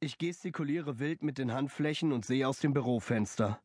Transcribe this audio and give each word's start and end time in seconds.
Ich 0.00 0.16
gestikuliere 0.16 1.00
wild 1.00 1.24
mit 1.24 1.38
den 1.38 1.52
Handflächen 1.52 2.12
und 2.12 2.24
sehe 2.24 2.46
aus 2.46 2.60
dem 2.60 2.72
Bürofenster. 2.72 3.58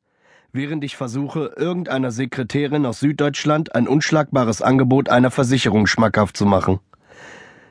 Während 0.51 0.83
ich 0.83 0.97
versuche, 0.97 1.53
irgendeiner 1.55 2.09
Sekretärin 2.09 2.87
aus 2.87 3.01
Süddeutschland 3.01 3.75
ein 3.75 3.87
unschlagbares 3.87 4.63
Angebot 4.63 5.09
einer 5.09 5.29
Versicherung 5.29 5.85
schmackhaft 5.85 6.35
zu 6.35 6.47
machen. 6.47 6.79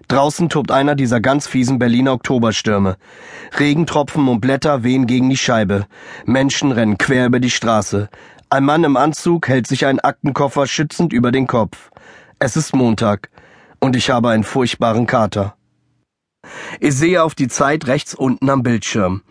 Draußen 0.07 0.49
tobt 0.49 0.71
einer 0.71 0.95
dieser 0.95 1.21
ganz 1.21 1.49
fiesen 1.49 1.81
Berliner 1.81 2.13
Oktoberstürme. 2.13 2.99
Regentropfen 3.59 4.29
und 4.29 4.41
Blätter 4.41 4.85
wehen 4.85 5.09
gegen 5.09 5.29
die 5.29 5.37
Scheibe. 5.37 5.89
Menschen 6.25 6.71
rennen 6.71 6.99
quer 6.99 7.27
über 7.27 7.41
die 7.41 7.51
Straße. 7.51 8.09
Ein 8.49 8.63
Mann 8.63 8.85
im 8.85 8.97
Anzug 8.97 9.49
hält 9.49 9.67
sich 9.67 9.87
einen 9.87 9.99
Aktenkoffer 9.99 10.69
schützend 10.69 11.13
über 11.13 11.33
den 11.33 11.49
Kopf. 11.49 11.91
Es 12.39 12.57
ist 12.57 12.77
Montag 12.77 13.29
und 13.81 13.97
ich 13.97 14.11
habe 14.11 14.31
einen 14.31 14.45
furchtbaren 14.45 15.09
Kater. 15.09 15.57
Ich 16.85 16.97
sehe 16.97 17.23
auf 17.23 17.37
die 17.37 17.47
Zeit 17.47 17.87
rechts 17.87 18.13
unten 18.13 18.51
am 18.51 18.65
Bildschirm. 18.65 19.23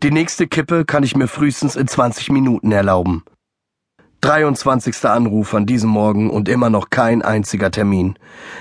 Die 0.00 0.12
nächste 0.12 0.46
Kippe 0.46 0.84
kann 0.84 1.02
ich 1.02 1.16
mir 1.16 1.26
frühestens 1.26 1.74
in 1.74 1.88
20 1.88 2.30
Minuten 2.30 2.70
erlauben. 2.70 3.24
23. 4.20 5.06
Anruf 5.06 5.54
an 5.54 5.64
diesem 5.64 5.88
Morgen 5.88 6.28
und 6.28 6.48
immer 6.48 6.68
noch 6.68 6.90
kein 6.90 7.22
einziger 7.22 7.70
Termin. 7.70 8.16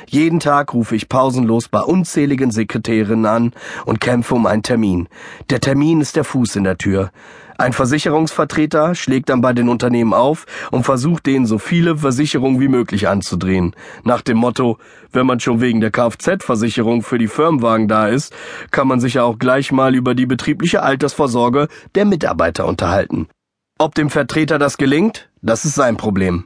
Jeden 0.07 0.39
Tag 0.39 0.73
rufe 0.73 0.95
ich 0.95 1.09
pausenlos 1.09 1.67
bei 1.67 1.81
unzähligen 1.81 2.51
Sekretärinnen 2.51 3.25
an 3.25 3.53
und 3.85 3.99
kämpfe 3.99 4.35
um 4.35 4.45
einen 4.45 4.63
Termin. 4.63 5.09
Der 5.49 5.59
Termin 5.59 5.99
ist 5.99 6.15
der 6.15 6.23
Fuß 6.23 6.55
in 6.55 6.63
der 6.63 6.77
Tür. 6.77 7.11
Ein 7.57 7.73
Versicherungsvertreter 7.73 8.95
schlägt 8.95 9.27
dann 9.27 9.41
bei 9.41 9.51
den 9.51 9.67
Unternehmen 9.67 10.13
auf 10.13 10.45
und 10.71 10.85
versucht 10.85 11.25
denen 11.25 11.45
so 11.45 11.57
viele 11.57 11.97
Versicherungen 11.97 12.61
wie 12.61 12.69
möglich 12.69 13.09
anzudrehen. 13.09 13.75
Nach 14.05 14.21
dem 14.21 14.37
Motto, 14.37 14.77
wenn 15.11 15.25
man 15.25 15.41
schon 15.41 15.59
wegen 15.59 15.81
der 15.81 15.91
Kfz-Versicherung 15.91 17.01
für 17.01 17.17
die 17.17 17.27
Firmenwagen 17.27 17.89
da 17.89 18.07
ist, 18.07 18.33
kann 18.71 18.87
man 18.87 19.01
sich 19.01 19.15
ja 19.15 19.23
auch 19.23 19.37
gleich 19.37 19.73
mal 19.73 19.93
über 19.93 20.15
die 20.15 20.25
betriebliche 20.25 20.83
Altersvorsorge 20.83 21.67
der 21.95 22.05
Mitarbeiter 22.05 22.65
unterhalten. 22.65 23.27
Ob 23.81 23.95
dem 23.95 24.09
Vertreter 24.09 24.59
das 24.59 24.77
gelingt, 24.77 25.28
das 25.41 25.65
ist 25.65 25.75
sein 25.75 25.97
Problem. 25.97 26.45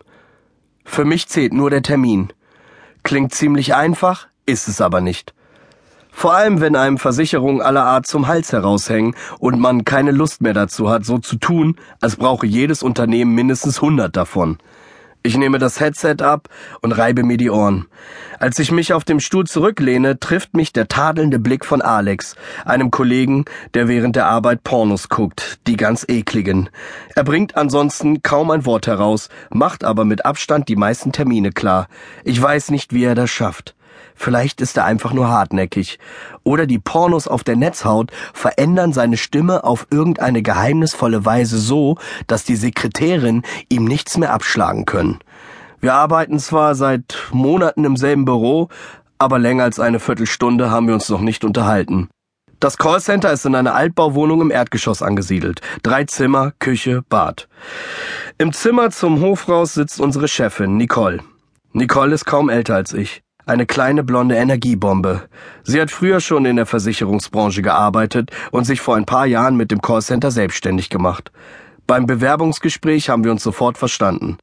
Für 0.86 1.06
mich 1.06 1.28
zählt 1.28 1.54
nur 1.54 1.70
der 1.70 1.82
Termin. 1.82 2.32
Klingt 3.04 3.34
ziemlich 3.34 3.76
einfach, 3.76 4.28
ist 4.46 4.68
es 4.68 4.82
aber 4.82 5.02
nicht. 5.02 5.34
Vor 6.12 6.36
allem, 6.36 6.62
wenn 6.62 6.76
einem 6.76 7.00
Versicherungen 7.00 7.62
aller 7.62 7.84
Art 7.84 8.06
zum 8.06 8.28
Hals 8.28 8.54
heraushängen 8.54 9.16
und 9.40 9.60
man 9.60 9.84
keine 9.84 10.12
Lust 10.12 10.42
mehr 10.42 10.54
dazu 10.54 10.90
hat, 10.90 11.06
so 11.06 11.18
zu 11.18 11.38
tun, 11.38 11.76
als 12.02 12.18
brauche 12.18 12.46
jedes 12.46 12.84
Unternehmen 12.84 13.34
mindestens 13.34 13.78
100 13.78 14.16
davon. 14.16 14.60
Ich 15.26 15.38
nehme 15.38 15.58
das 15.58 15.80
Headset 15.80 16.18
ab 16.22 16.50
und 16.82 16.92
reibe 16.92 17.24
mir 17.24 17.38
die 17.38 17.50
Ohren. 17.50 17.86
Als 18.40 18.60
ich 18.60 18.72
mich 18.72 18.92
auf 18.92 19.06
dem 19.06 19.22
Stuhl 19.22 19.46
zurücklehne, 19.46 20.20
trifft 20.20 20.54
mich 20.54 20.74
der 20.74 20.90
tadelnde 20.90 21.40
Blick 21.40 21.64
von 21.64 21.82
Alex, 21.82 22.36
einem 22.66 22.92
Kollegen, 22.92 23.46
der 23.74 23.88
während 23.88 24.18
der 24.18 24.26
Arbeit 24.26 24.66
Pornos 24.66 25.08
guckt, 25.08 25.60
die 25.66 25.78
ganz 25.78 26.06
ekligen. 26.10 26.70
Er 27.16 27.24
bringt 27.24 27.56
ansonsten 27.56 28.22
kaum 28.22 28.52
ein 28.52 28.66
Wort 28.66 28.86
heraus, 28.86 29.30
macht 29.50 29.86
aber 29.86 30.04
mit 30.04 30.26
Abstand 30.26 30.68
die 30.68 30.76
meisten 30.76 31.14
Termine 31.14 31.52
klar. 31.52 31.88
Ich 32.26 32.42
weiß 32.42 32.72
nicht, 32.72 32.92
wie 32.92 33.06
er 33.06 33.16
das 33.16 33.30
schafft. 33.30 33.76
Vielleicht 34.16 34.62
ist 34.62 34.78
er 34.78 34.86
einfach 34.86 35.14
nur 35.14 35.30
hartnäckig. 35.30 36.00
Oder 36.44 36.66
die 36.66 36.80
Pornos 36.80 37.28
auf 37.28 37.44
der 37.44 37.56
Netzhaut 37.56 38.12
verändern 38.34 38.94
seine 38.94 39.18
Stimme 39.18 39.64
auf 39.64 39.88
irgendeine 39.90 40.42
geheimnisvolle 40.42 41.26
Weise 41.26 41.58
so, 41.58 41.98
dass 42.28 42.44
die 42.44 42.56
Sekretärin 42.56 43.44
ihm 43.70 43.86
nichts 43.86 44.18
mehr 44.18 44.34
abschlagen 44.34 44.86
können. 44.86 45.20
Wir 45.80 45.94
arbeiten 45.94 46.40
zwar 46.40 46.76
seit 46.76 47.18
Monaten 47.32 47.84
im 47.84 47.98
selben 47.98 48.26
Büro, 48.26 48.70
aber 49.18 49.40
länger 49.40 49.64
als 49.64 49.80
eine 49.80 50.00
Viertelstunde 50.00 50.72
haben 50.72 50.88
wir 50.88 50.94
uns 50.94 51.10
noch 51.10 51.22
nicht 51.22 51.44
unterhalten. 51.44 52.10
Das 52.60 52.78
Callcenter 52.78 53.34
ist 53.34 53.46
in 53.46 53.56
einer 53.56 53.76
Altbauwohnung 53.76 54.40
im 54.40 54.52
Erdgeschoss 54.52 55.02
angesiedelt. 55.02 55.60
Drei 55.82 56.06
Zimmer, 56.06 56.54
Küche, 56.60 57.02
Bad. 57.10 57.50
Im 58.38 58.54
Zimmer 58.54 58.90
zum 58.90 59.20
Hofraus 59.20 59.74
sitzt 59.74 60.00
unsere 60.00 60.30
Chefin, 60.30 60.78
Nicole. 60.78 61.20
Nicole 61.74 62.14
ist 62.14 62.26
kaum 62.26 62.50
älter 62.50 62.76
als 62.76 62.94
ich. 62.94 63.23
Eine 63.46 63.66
kleine 63.66 64.06
blonde 64.06 64.36
Energiebombe. 64.36 65.24
Sie 65.64 65.82
hat 65.82 65.92
früher 65.92 66.22
schon 66.22 66.46
in 66.46 66.56
der 66.56 66.66
Versicherungsbranche 66.66 67.62
gearbeitet 67.62 68.32
und 68.52 68.64
sich 68.64 68.80
vor 68.80 68.96
ein 68.96 69.06
paar 69.06 69.26
Jahren 69.26 69.58
mit 69.58 69.70
dem 69.70 69.82
Callcenter 69.82 70.32
selbstständig 70.32 70.90
gemacht. 70.90 71.30
Beim 71.86 72.06
Bewerbungsgespräch 72.06 73.10
haben 73.10 73.26
wir 73.26 73.32
uns 73.32 73.44
sofort 73.44 73.78
verstanden. 73.78 74.38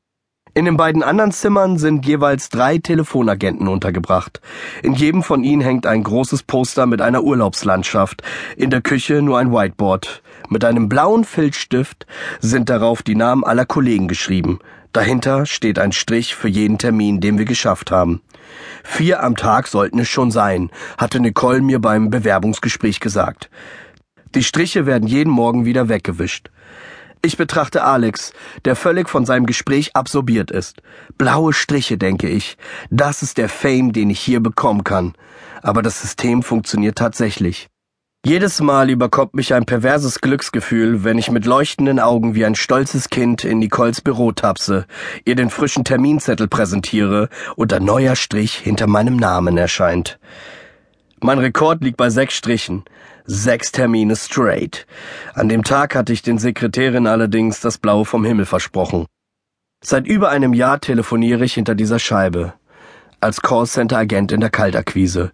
In 0.52 0.66
den 0.66 0.76
beiden 0.76 1.02
anderen 1.02 1.32
Zimmern 1.32 1.78
sind 1.78 2.04
jeweils 2.04 2.50
drei 2.50 2.76
Telefonagenten 2.76 3.68
untergebracht. 3.68 4.42
In 4.82 4.92
jedem 4.92 5.22
von 5.22 5.44
ihnen 5.44 5.62
hängt 5.62 5.86
ein 5.86 6.02
großes 6.02 6.42
Poster 6.42 6.84
mit 6.84 7.00
einer 7.00 7.22
Urlaubslandschaft, 7.22 8.22
in 8.56 8.68
der 8.68 8.82
Küche 8.82 9.22
nur 9.22 9.38
ein 9.38 9.50
Whiteboard. 9.50 10.22
Mit 10.50 10.62
einem 10.62 10.90
blauen 10.90 11.24
Filzstift 11.24 12.06
sind 12.40 12.68
darauf 12.68 13.02
die 13.02 13.14
Namen 13.14 13.44
aller 13.44 13.64
Kollegen 13.64 14.08
geschrieben. 14.08 14.58
Dahinter 14.92 15.46
steht 15.46 15.78
ein 15.78 15.92
Strich 15.92 16.34
für 16.34 16.48
jeden 16.48 16.76
Termin, 16.76 17.20
den 17.20 17.38
wir 17.38 17.44
geschafft 17.44 17.92
haben. 17.92 18.20
Vier 18.84 19.22
am 19.22 19.36
Tag 19.36 19.68
sollten 19.68 19.98
es 19.98 20.08
schon 20.08 20.30
sein, 20.30 20.70
hatte 20.98 21.20
Nicole 21.20 21.60
mir 21.60 21.78
beim 21.78 22.10
Bewerbungsgespräch 22.10 23.00
gesagt. 23.00 23.50
Die 24.34 24.44
Striche 24.44 24.86
werden 24.86 25.08
jeden 25.08 25.32
Morgen 25.32 25.64
wieder 25.64 25.88
weggewischt. 25.88 26.50
Ich 27.22 27.36
betrachte 27.36 27.84
Alex, 27.84 28.32
der 28.64 28.76
völlig 28.76 29.08
von 29.08 29.26
seinem 29.26 29.46
Gespräch 29.46 29.94
absorbiert 29.94 30.50
ist. 30.50 30.82
Blaue 31.18 31.52
Striche, 31.52 31.98
denke 31.98 32.28
ich. 32.28 32.56
Das 32.90 33.22
ist 33.22 33.38
der 33.38 33.48
Fame, 33.48 33.92
den 33.92 34.10
ich 34.10 34.20
hier 34.20 34.40
bekommen 34.40 34.84
kann. 34.84 35.14
Aber 35.62 35.82
das 35.82 36.00
System 36.00 36.42
funktioniert 36.42 36.96
tatsächlich. 36.96 37.69
Jedes 38.22 38.60
Mal 38.60 38.90
überkommt 38.90 39.32
mich 39.32 39.54
ein 39.54 39.64
perverses 39.64 40.20
Glücksgefühl, 40.20 41.04
wenn 41.04 41.16
ich 41.16 41.30
mit 41.30 41.46
leuchtenden 41.46 41.98
Augen 41.98 42.34
wie 42.34 42.44
ein 42.44 42.54
stolzes 42.54 43.08
Kind 43.08 43.44
in 43.44 43.60
Nicoles 43.60 44.02
Büro 44.02 44.30
tapse, 44.32 44.84
ihr 45.24 45.36
den 45.36 45.48
frischen 45.48 45.84
Terminzettel 45.84 46.46
präsentiere 46.46 47.30
und 47.56 47.72
ein 47.72 47.82
neuer 47.82 48.16
Strich 48.16 48.56
hinter 48.56 48.86
meinem 48.86 49.16
Namen 49.16 49.56
erscheint. 49.56 50.18
Mein 51.22 51.38
Rekord 51.38 51.82
liegt 51.82 51.96
bei 51.96 52.10
sechs 52.10 52.34
Strichen. 52.34 52.84
Sechs 53.24 53.72
Termine 53.72 54.14
straight. 54.16 54.86
An 55.32 55.48
dem 55.48 55.64
Tag 55.64 55.94
hatte 55.94 56.12
ich 56.12 56.20
den 56.20 56.36
Sekretärin 56.36 57.06
allerdings 57.06 57.60
das 57.60 57.78
Blaue 57.78 58.04
vom 58.04 58.26
Himmel 58.26 58.44
versprochen. 58.44 59.06
Seit 59.82 60.06
über 60.06 60.28
einem 60.28 60.52
Jahr 60.52 60.78
telefoniere 60.78 61.46
ich 61.46 61.54
hinter 61.54 61.74
dieser 61.74 61.98
Scheibe 61.98 62.52
als 63.20 63.42
Callcenter-Agent 63.42 64.32
in 64.32 64.40
der 64.40 64.50
Kaltakquise. 64.50 65.32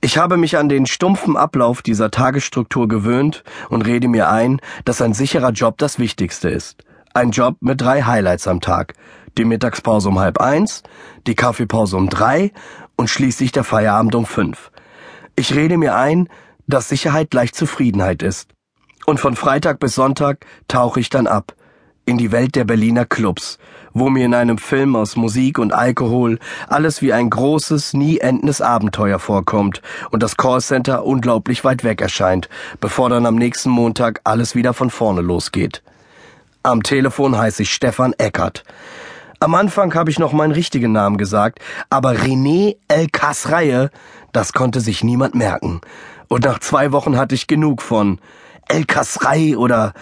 Ich 0.00 0.18
habe 0.18 0.36
mich 0.36 0.56
an 0.56 0.68
den 0.68 0.86
stumpfen 0.86 1.36
Ablauf 1.36 1.82
dieser 1.82 2.10
Tagesstruktur 2.10 2.88
gewöhnt 2.88 3.44
und 3.68 3.82
rede 3.82 4.08
mir 4.08 4.28
ein, 4.28 4.60
dass 4.84 5.02
ein 5.02 5.14
sicherer 5.14 5.50
Job 5.50 5.78
das 5.78 5.98
Wichtigste 5.98 6.48
ist. 6.48 6.84
Ein 7.12 7.30
Job 7.30 7.56
mit 7.60 7.80
drei 7.80 8.02
Highlights 8.02 8.48
am 8.48 8.60
Tag. 8.60 8.94
Die 9.38 9.44
Mittagspause 9.44 10.08
um 10.08 10.18
halb 10.18 10.40
eins, 10.40 10.82
die 11.26 11.34
Kaffeepause 11.34 11.96
um 11.96 12.08
drei 12.08 12.52
und 12.96 13.10
schließlich 13.10 13.52
der 13.52 13.64
Feierabend 13.64 14.14
um 14.14 14.26
fünf. 14.26 14.70
Ich 15.36 15.54
rede 15.54 15.76
mir 15.76 15.96
ein, 15.96 16.28
dass 16.66 16.88
Sicherheit 16.88 17.30
gleich 17.30 17.52
Zufriedenheit 17.52 18.22
ist. 18.22 18.50
Und 19.06 19.20
von 19.20 19.36
Freitag 19.36 19.80
bis 19.80 19.94
Sonntag 19.94 20.46
tauche 20.68 21.00
ich 21.00 21.10
dann 21.10 21.26
ab 21.26 21.54
in 22.06 22.18
die 22.18 22.32
Welt 22.32 22.54
der 22.54 22.64
Berliner 22.64 23.04
Clubs, 23.04 23.58
wo 23.92 24.10
mir 24.10 24.26
in 24.26 24.34
einem 24.34 24.58
Film 24.58 24.96
aus 24.96 25.16
Musik 25.16 25.58
und 25.58 25.72
Alkohol 25.72 26.38
alles 26.68 27.02
wie 27.02 27.12
ein 27.12 27.30
großes, 27.30 27.94
nie 27.94 28.18
endendes 28.18 28.60
Abenteuer 28.60 29.18
vorkommt 29.18 29.80
und 30.10 30.22
das 30.22 30.36
Callcenter 30.36 31.04
unglaublich 31.04 31.64
weit 31.64 31.84
weg 31.84 32.00
erscheint, 32.00 32.48
bevor 32.80 33.08
dann 33.08 33.26
am 33.26 33.36
nächsten 33.36 33.70
Montag 33.70 34.20
alles 34.24 34.54
wieder 34.54 34.74
von 34.74 34.90
vorne 34.90 35.20
losgeht. 35.20 35.82
Am 36.62 36.82
Telefon 36.82 37.36
heiße 37.36 37.62
ich 37.62 37.72
Stefan 37.72 38.14
Eckert. 38.14 38.64
Am 39.40 39.54
Anfang 39.54 39.94
habe 39.94 40.10
ich 40.10 40.18
noch 40.18 40.32
meinen 40.32 40.52
richtigen 40.52 40.92
Namen 40.92 41.18
gesagt, 41.18 41.58
aber 41.90 42.12
René 42.12 42.76
El 42.88 43.08
Kasreihe, 43.08 43.90
das 44.32 44.52
konnte 44.52 44.80
sich 44.80 45.04
niemand 45.04 45.34
merken. 45.34 45.80
Und 46.28 46.44
nach 46.44 46.58
zwei 46.60 46.92
Wochen 46.92 47.18
hatte 47.18 47.34
ich 47.34 47.46
genug 47.46 47.82
von 47.82 48.18
El 48.68 48.86
Kasrei 48.86 49.56
oder 49.56 49.92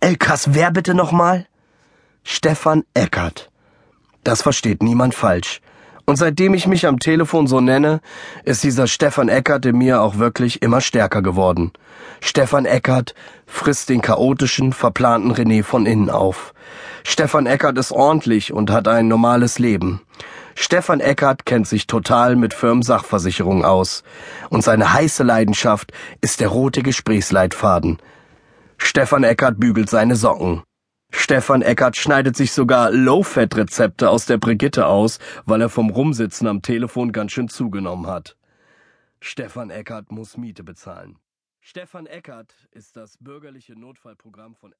Elkas, 0.00 0.54
wer 0.54 0.70
bitte 0.70 0.94
nochmal? 0.94 1.46
Stefan 2.22 2.84
Eckert. 2.94 3.50
Das 4.22 4.42
versteht 4.42 4.80
niemand 4.80 5.12
falsch. 5.12 5.60
Und 6.04 6.16
seitdem 6.16 6.54
ich 6.54 6.68
mich 6.68 6.86
am 6.86 7.00
Telefon 7.00 7.48
so 7.48 7.60
nenne, 7.60 8.00
ist 8.44 8.62
dieser 8.62 8.86
Stefan 8.86 9.28
Eckert 9.28 9.66
in 9.66 9.76
mir 9.76 10.00
auch 10.00 10.18
wirklich 10.18 10.62
immer 10.62 10.80
stärker 10.80 11.20
geworden. 11.20 11.72
Stefan 12.20 12.64
Eckert 12.64 13.16
frisst 13.44 13.88
den 13.88 14.00
chaotischen, 14.00 14.72
verplanten 14.72 15.32
René 15.32 15.64
von 15.64 15.84
innen 15.84 16.10
auf. 16.10 16.54
Stefan 17.02 17.46
Eckert 17.46 17.76
ist 17.76 17.90
ordentlich 17.90 18.52
und 18.52 18.70
hat 18.70 18.86
ein 18.86 19.08
normales 19.08 19.58
Leben. 19.58 20.02
Stefan 20.54 21.00
Eckert 21.00 21.44
kennt 21.44 21.66
sich 21.66 21.88
total 21.88 22.36
mit 22.36 22.54
Firmensachversicherung 22.54 23.64
aus. 23.64 24.04
Und 24.48 24.62
seine 24.62 24.92
heiße 24.92 25.24
Leidenschaft 25.24 25.92
ist 26.20 26.40
der 26.40 26.48
rote 26.48 26.82
Gesprächsleitfaden. 26.82 27.98
Stefan 28.78 29.24
Eckert 29.24 29.60
bügelt 29.60 29.90
seine 29.90 30.16
Socken. 30.16 30.62
Stefan 31.10 31.62
Eckert 31.62 31.96
schneidet 31.96 32.36
sich 32.36 32.52
sogar 32.52 32.90
Low-Fat-Rezepte 32.90 34.08
aus 34.08 34.26
der 34.26 34.38
Brigitte 34.38 34.86
aus, 34.86 35.18
weil 35.44 35.60
er 35.60 35.68
vom 35.68 35.90
Rumsitzen 35.90 36.46
am 36.46 36.62
Telefon 36.62 37.12
ganz 37.12 37.32
schön 37.32 37.48
zugenommen 37.48 38.06
hat. 38.06 38.36
Stefan 39.20 39.70
Eckert 39.70 40.12
muss 40.12 40.36
Miete 40.36 40.64
bezahlen. 40.64 41.18
Stefan 41.60 42.06
Eckert 42.06 42.54
ist 42.70 42.96
das 42.96 43.18
bürgerliche 43.18 43.78
Notfallprogramm 43.78 44.54
von 44.54 44.72